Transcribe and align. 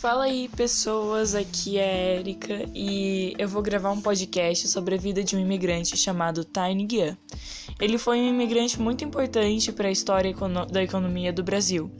Fala 0.00 0.24
aí, 0.24 0.48
pessoas, 0.48 1.34
aqui 1.34 1.76
é 1.76 1.84
a 1.84 2.20
Erika 2.20 2.64
e 2.74 3.34
eu 3.38 3.46
vou 3.46 3.60
gravar 3.60 3.90
um 3.90 4.00
podcast 4.00 4.66
sobre 4.66 4.94
a 4.94 4.98
vida 4.98 5.22
de 5.22 5.36
um 5.36 5.38
imigrante 5.38 5.94
chamado 5.94 6.42
Tiny 6.42 6.86
Guian. 6.86 7.18
Ele 7.78 7.98
foi 7.98 8.18
um 8.18 8.30
imigrante 8.30 8.80
muito 8.80 9.04
importante 9.04 9.70
para 9.70 9.88
a 9.88 9.90
história 9.90 10.34
da 10.72 10.82
economia 10.82 11.34
do 11.34 11.42
Brasil, 11.42 11.90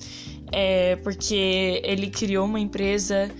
é 0.50 0.96
porque 0.96 1.82
ele 1.84 2.08
criou 2.08 2.46
uma 2.46 2.58
empresa 2.58 3.30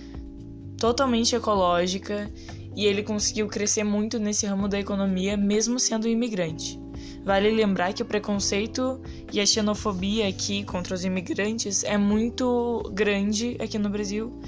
totalmente 0.77 1.35
ecológica 1.35 2.31
e 2.75 2.85
ele 2.85 3.01
conseguiu 3.01 3.47
crescer 3.47 3.83
muito 3.83 4.19
nesse 4.19 4.45
ramo 4.45 4.67
da 4.67 4.79
economia, 4.79 5.35
mesmo 5.35 5.79
sendo 5.79 6.07
imigrante. 6.07 6.80
Vale 7.23 7.51
lembrar 7.51 7.93
que 7.93 8.01
o 8.01 8.05
preconceito 8.05 8.99
e 9.31 9.39
a 9.39 9.45
xenofobia 9.45 10.27
aqui 10.27 10.63
contra 10.63 10.95
os 10.95 11.05
imigrantes 11.05 11.83
é 11.83 11.97
muito 11.97 12.81
grande 12.93 13.55
aqui 13.59 13.77
no 13.77 13.89
Brasil 13.89 14.41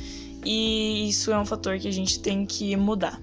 e 0.45 1.07
isso 1.07 1.31
é 1.31 1.39
um 1.39 1.45
fator 1.45 1.77
que 1.77 1.87
a 1.87 1.91
gente 1.91 2.19
tem 2.19 2.45
que 2.45 2.75
mudar. 2.75 3.21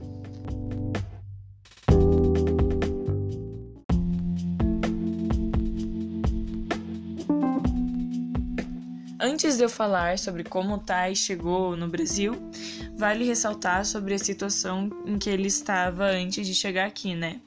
Antes 9.22 9.58
de 9.58 9.62
eu 9.62 9.68
falar 9.68 10.18
sobre 10.18 10.42
como 10.42 10.76
o 10.76 10.78
Tai 10.78 11.14
chegou 11.14 11.76
no 11.76 11.86
Brasil, 11.86 12.34
vale 12.96 13.22
ressaltar 13.22 13.84
sobre 13.84 14.14
a 14.14 14.18
situação 14.18 14.88
em 15.04 15.18
que 15.18 15.28
ele 15.28 15.46
estava 15.46 16.06
antes 16.06 16.46
de 16.46 16.54
chegar 16.54 16.86
aqui, 16.86 17.14
né? 17.14 17.38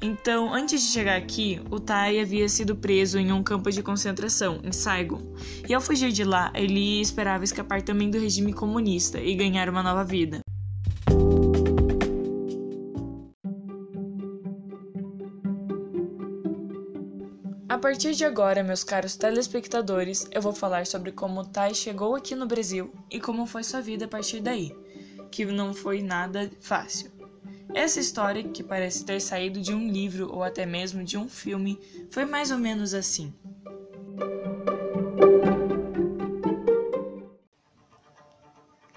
Então, 0.00 0.54
antes 0.54 0.80
de 0.80 0.86
chegar 0.86 1.16
aqui, 1.16 1.60
o 1.68 1.80
Tai 1.80 2.20
havia 2.20 2.48
sido 2.48 2.76
preso 2.76 3.18
em 3.18 3.32
um 3.32 3.42
campo 3.42 3.72
de 3.72 3.82
concentração, 3.82 4.60
em 4.62 4.70
Saigon. 4.70 5.20
E 5.68 5.74
ao 5.74 5.80
fugir 5.80 6.12
de 6.12 6.22
lá, 6.22 6.52
ele 6.54 7.00
esperava 7.00 7.42
escapar 7.42 7.82
também 7.82 8.08
do 8.08 8.20
regime 8.20 8.52
comunista 8.52 9.18
e 9.18 9.34
ganhar 9.34 9.68
uma 9.68 9.82
nova 9.82 10.04
vida. 10.04 10.45
Partir 17.86 18.16
de 18.16 18.24
agora, 18.24 18.64
meus 18.64 18.82
caros 18.82 19.14
telespectadores, 19.14 20.28
eu 20.32 20.42
vou 20.42 20.52
falar 20.52 20.84
sobre 20.88 21.12
como 21.12 21.46
Tai 21.46 21.72
chegou 21.72 22.16
aqui 22.16 22.34
no 22.34 22.44
Brasil 22.44 22.92
e 23.08 23.20
como 23.20 23.46
foi 23.46 23.62
sua 23.62 23.80
vida 23.80 24.06
a 24.06 24.08
partir 24.08 24.40
daí, 24.40 24.76
que 25.30 25.44
não 25.44 25.72
foi 25.72 26.02
nada 26.02 26.50
fácil. 26.60 27.12
Essa 27.72 28.00
história, 28.00 28.42
que 28.42 28.64
parece 28.64 29.04
ter 29.04 29.20
saído 29.20 29.60
de 29.60 29.72
um 29.72 29.88
livro 29.88 30.28
ou 30.34 30.42
até 30.42 30.66
mesmo 30.66 31.04
de 31.04 31.16
um 31.16 31.28
filme, 31.28 31.78
foi 32.10 32.24
mais 32.24 32.50
ou 32.50 32.58
menos 32.58 32.92
assim. 32.92 33.32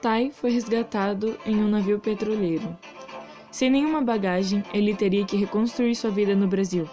Tai 0.02 0.32
foi 0.32 0.50
resgatado 0.50 1.38
em 1.46 1.58
um 1.58 1.70
navio 1.70 2.00
petroleiro. 2.00 2.76
Sem 3.52 3.70
nenhuma 3.70 4.02
bagagem, 4.02 4.64
ele 4.74 4.96
teria 4.96 5.28
que 5.28 5.38
reconstruir 5.38 5.94
sua 5.94 6.10
vida 6.10 6.36
no 6.36 6.48
Brasil. 6.48 6.90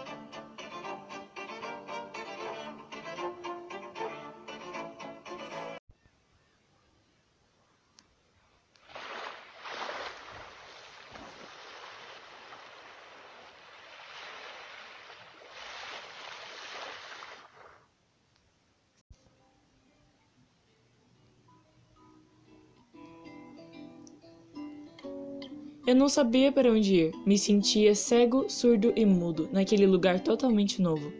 Eu 25.87 25.95
não 25.95 26.09
sabia 26.09 26.51
para 26.51 26.69
onde 26.69 26.95
ir, 26.95 27.13
me 27.25 27.37
sentia 27.37 27.95
cego, 27.95 28.49
surdo 28.49 28.91
e 28.93 29.05
mudo 29.05 29.47
naquele 29.53 29.87
lugar 29.87 30.19
totalmente 30.19 30.81
novo. 30.81 31.13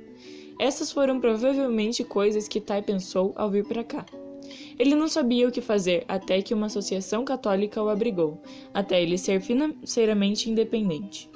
Essas 0.60 0.92
foram 0.92 1.22
provavelmente 1.22 2.04
coisas 2.04 2.50
que 2.50 2.60
Tai 2.60 2.82
pensou 2.82 3.32
ao 3.38 3.50
vir 3.50 3.66
para 3.66 3.82
cá. 3.82 4.06
Ele 4.78 4.94
não 4.94 5.08
sabia 5.08 5.48
o 5.48 5.52
que 5.54 5.62
fazer 5.62 6.04
até 6.06 6.42
que 6.42 6.54
uma 6.54 6.66
associação 6.66 7.24
católica 7.24 7.82
o 7.82 7.88
abrigou, 7.88 8.42
até 8.74 9.02
ele 9.02 9.18
ser 9.18 9.40
financeiramente 9.40 10.50
independente. 10.50 11.30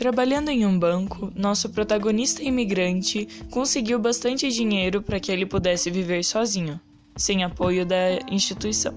Trabalhando 0.00 0.48
em 0.48 0.64
um 0.64 0.78
banco, 0.78 1.30
nosso 1.36 1.68
protagonista 1.68 2.42
imigrante 2.42 3.28
conseguiu 3.50 3.98
bastante 3.98 4.50
dinheiro 4.50 5.02
para 5.02 5.20
que 5.20 5.30
ele 5.30 5.44
pudesse 5.44 5.90
viver 5.90 6.24
sozinho, 6.24 6.80
sem 7.14 7.44
apoio 7.44 7.84
da 7.84 8.18
instituição. 8.30 8.94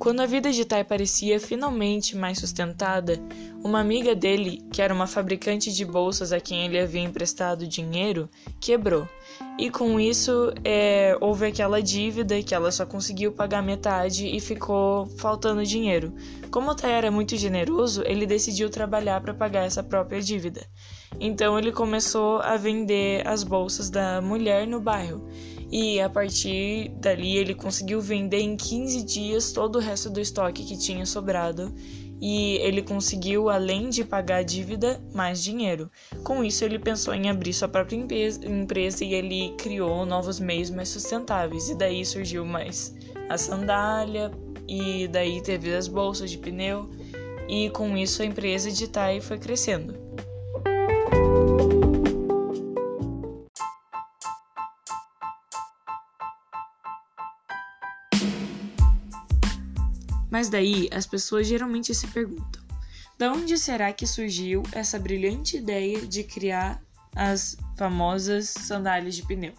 Quando 0.00 0.18
a 0.18 0.26
vida 0.26 0.50
de 0.50 0.64
Tai 0.64 0.82
parecia 0.82 1.38
finalmente 1.38 2.16
mais 2.16 2.38
sustentada, 2.38 3.22
uma 3.62 3.78
amiga 3.78 4.16
dele, 4.16 4.64
que 4.72 4.82
era 4.82 4.92
uma 4.92 5.06
fabricante 5.06 5.72
de 5.72 5.84
bolsas 5.84 6.32
a 6.32 6.40
quem 6.40 6.66
ele 6.66 6.80
havia 6.80 7.02
emprestado 7.02 7.68
dinheiro, 7.68 8.28
quebrou. 8.60 9.08
E 9.56 9.70
com 9.70 10.00
isso 10.00 10.52
é, 10.64 11.16
houve 11.20 11.46
aquela 11.46 11.80
dívida 11.80 12.42
que 12.42 12.54
ela 12.54 12.72
só 12.72 12.84
conseguiu 12.84 13.30
pagar 13.30 13.62
metade 13.62 14.26
e 14.26 14.40
ficou 14.40 15.06
faltando 15.16 15.64
dinheiro. 15.64 16.12
Como 16.50 16.72
o 16.72 16.74
Tai 16.74 16.90
era 16.90 17.10
muito 17.10 17.36
generoso, 17.36 18.02
ele 18.04 18.26
decidiu 18.26 18.68
trabalhar 18.68 19.20
para 19.20 19.32
pagar 19.32 19.64
essa 19.64 19.82
própria 19.82 20.20
dívida. 20.20 20.66
Então 21.20 21.56
ele 21.56 21.70
começou 21.70 22.40
a 22.40 22.56
vender 22.56 23.26
as 23.26 23.44
bolsas 23.44 23.90
da 23.90 24.20
mulher 24.20 24.66
no 24.66 24.80
bairro. 24.80 25.24
E 25.70 26.00
a 26.00 26.08
partir 26.08 26.88
dali 27.00 27.36
ele 27.36 27.54
conseguiu 27.54 28.00
vender 28.00 28.40
em 28.40 28.56
15 28.56 29.04
dias 29.04 29.52
todo 29.52 29.76
o 29.76 29.80
resto 29.80 30.10
do 30.10 30.20
estoque 30.20 30.64
que 30.64 30.76
tinha 30.76 31.06
sobrado 31.06 31.72
e 32.20 32.56
ele 32.56 32.82
conseguiu, 32.82 33.50
além 33.50 33.90
de 33.90 34.04
pagar 34.04 34.38
a 34.38 34.42
dívida, 34.42 35.02
mais 35.14 35.42
dinheiro. 35.42 35.90
Com 36.22 36.44
isso, 36.44 36.64
ele 36.64 36.78
pensou 36.78 37.14
em 37.14 37.28
abrir 37.28 37.52
sua 37.52 37.68
própria 37.68 37.96
empresa 37.96 39.04
e 39.04 39.14
ele 39.14 39.54
criou 39.58 40.06
novos 40.06 40.40
meios 40.40 40.70
mais 40.70 40.88
sustentáveis. 40.88 41.68
E 41.68 41.74
daí 41.74 42.04
surgiu 42.04 42.44
mais 42.44 42.94
a 43.28 43.36
sandália, 43.38 44.30
e 44.68 45.08
daí 45.08 45.42
teve 45.42 45.74
as 45.74 45.88
bolsas 45.88 46.30
de 46.30 46.38
pneu, 46.38 46.88
e 47.48 47.70
com 47.70 47.96
isso 47.96 48.22
a 48.22 48.26
empresa 48.26 48.70
de 48.70 48.88
Tai 48.88 49.20
foi 49.20 49.38
crescendo. 49.38 50.03
Mas 60.34 60.48
daí 60.48 60.88
as 60.90 61.06
pessoas 61.06 61.46
geralmente 61.46 61.94
se 61.94 62.08
perguntam: 62.08 62.60
da 63.16 63.30
onde 63.30 63.56
será 63.56 63.92
que 63.92 64.04
surgiu 64.04 64.64
essa 64.72 64.98
brilhante 64.98 65.58
ideia 65.58 66.04
de 66.04 66.24
criar 66.24 66.82
as 67.14 67.56
famosas 67.78 68.48
sandálias 68.48 69.14
de 69.14 69.22
pneu? 69.22 69.52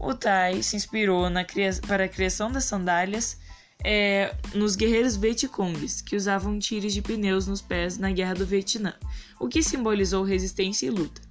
O 0.00 0.12
Tai 0.12 0.60
se 0.60 0.74
inspirou 0.74 1.30
na, 1.30 1.46
para 1.86 2.06
a 2.06 2.08
criação 2.08 2.50
das 2.50 2.64
sandálias 2.64 3.38
é, 3.84 4.34
nos 4.54 4.74
guerreiros 4.74 5.14
Vietcongues, 5.14 6.00
que 6.00 6.16
usavam 6.16 6.58
tiros 6.58 6.92
de 6.92 7.00
pneus 7.00 7.46
nos 7.46 7.62
pés 7.62 7.96
na 7.96 8.10
Guerra 8.10 8.34
do 8.34 8.44
Vietnã, 8.44 8.92
o 9.38 9.46
que 9.46 9.62
simbolizou 9.62 10.24
resistência 10.24 10.86
e 10.86 10.90
luta. 10.90 11.22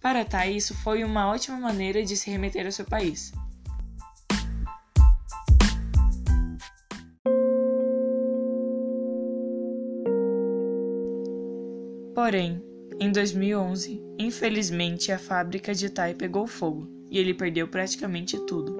Para 0.00 0.24
Tai, 0.24 0.54
isso 0.54 0.72
foi 0.72 1.02
uma 1.02 1.26
ótima 1.26 1.58
maneira 1.58 2.04
de 2.04 2.16
se 2.16 2.30
remeter 2.30 2.64
ao 2.64 2.70
seu 2.70 2.84
país. 2.84 3.32
Porém, 12.14 12.62
em 13.00 13.10
2011, 13.10 14.02
infelizmente 14.18 15.10
a 15.10 15.18
fábrica 15.18 15.74
de 15.74 15.88
Tai 15.88 16.14
pegou 16.14 16.46
fogo 16.46 16.86
e 17.10 17.18
ele 17.18 17.32
perdeu 17.32 17.66
praticamente 17.66 18.38
tudo. 18.46 18.76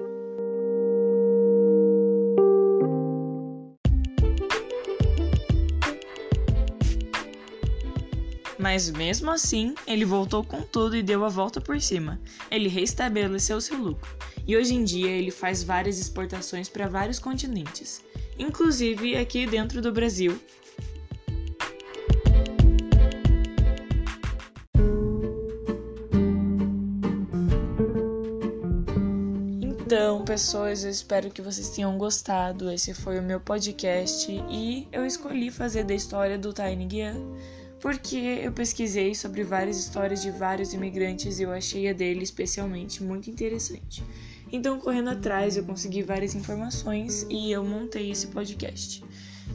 Mas 8.59 8.89
mesmo 8.91 9.31
assim, 9.31 9.73
ele 9.87 10.05
voltou 10.05 10.43
com 10.43 10.61
tudo 10.61 10.95
e 10.95 11.03
deu 11.03 11.25
a 11.25 11.29
volta 11.29 11.59
por 11.59 11.81
cima. 11.81 12.21
Ele 12.51 12.69
restabeleceu 12.69 13.59
seu 13.59 13.77
lucro 13.77 14.15
e 14.47 14.55
hoje 14.55 14.75
em 14.75 14.83
dia 14.83 15.09
ele 15.09 15.31
faz 15.31 15.63
várias 15.63 15.99
exportações 15.99 16.69
para 16.69 16.87
vários 16.87 17.17
continentes, 17.17 18.01
inclusive 18.37 19.15
aqui 19.17 19.47
dentro 19.47 19.81
do 19.81 19.91
Brasil, 19.91 20.39
Então, 30.23 30.35
pessoas, 30.35 30.85
eu 30.85 30.89
espero 30.89 31.29
que 31.29 31.41
vocês 31.41 31.71
tenham 31.71 31.97
gostado. 31.97 32.71
Esse 32.71 32.93
foi 32.93 33.19
o 33.19 33.21
meu 33.21 33.41
podcast 33.41 34.31
e 34.49 34.87
eu 34.89 35.05
escolhi 35.05 35.51
fazer 35.51 35.83
da 35.83 35.93
história 35.93 36.37
do 36.37 36.53
Tiny 36.53 36.85
Guian 36.85 37.17
porque 37.81 38.39
eu 38.41 38.53
pesquisei 38.53 39.13
sobre 39.13 39.43
várias 39.43 39.77
histórias 39.77 40.21
de 40.21 40.31
vários 40.31 40.73
imigrantes 40.73 41.39
e 41.39 41.43
eu 41.43 41.51
achei 41.51 41.89
a 41.89 41.93
dele 41.93 42.23
especialmente 42.23 43.03
muito 43.03 43.29
interessante. 43.29 44.01
Então, 44.49 44.79
correndo 44.79 45.09
atrás, 45.09 45.57
eu 45.57 45.65
consegui 45.65 46.01
várias 46.03 46.35
informações 46.35 47.27
e 47.29 47.51
eu 47.51 47.61
montei 47.65 48.09
esse 48.09 48.27
podcast. 48.27 49.03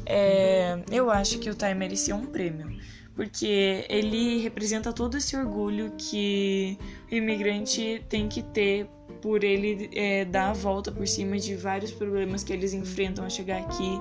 É, 0.04 0.78
eu 0.92 1.10
acho 1.10 1.38
que 1.38 1.48
o 1.48 1.54
Time 1.54 1.76
merecia 1.76 2.14
um 2.14 2.26
prêmio, 2.26 2.78
porque 3.16 3.86
ele 3.88 4.36
representa 4.42 4.92
todo 4.92 5.16
esse 5.16 5.34
orgulho 5.34 5.94
que 5.96 6.76
o 7.10 7.14
imigrante 7.14 8.04
tem 8.10 8.28
que 8.28 8.42
ter 8.42 8.86
por 9.20 9.44
ele 9.44 9.90
é, 9.94 10.24
dar 10.24 10.50
a 10.50 10.52
volta 10.52 10.90
por 10.90 11.06
cima 11.06 11.38
de 11.38 11.54
vários 11.54 11.90
problemas 11.90 12.42
que 12.42 12.52
eles 12.52 12.72
enfrentam 12.72 13.24
a 13.24 13.28
chegar 13.28 13.58
aqui 13.60 14.00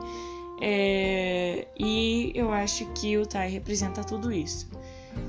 é, 0.62 1.68
e 1.78 2.32
eu 2.34 2.52
acho 2.52 2.86
que 2.94 3.18
o 3.18 3.26
Tai 3.26 3.50
representa 3.50 4.04
tudo 4.04 4.32
isso. 4.32 4.70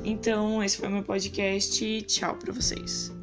Então, 0.04 0.62
esse 0.62 0.78
foi 0.78 0.88
meu 0.88 1.02
podcast. 1.02 2.02
Tchau 2.02 2.36
para 2.36 2.52
vocês. 2.52 3.17